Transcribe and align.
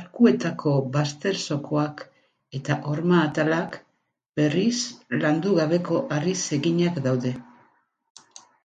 Arkuetako 0.00 0.72
bazter-zokoak 0.96 2.02
eta 2.58 2.76
horma-atalak, 2.90 3.78
berriz, 4.42 4.74
landu 5.24 5.56
gabeko 5.62 6.04
harriz 6.18 6.38
eginak 6.60 7.02
daude. 7.10 7.34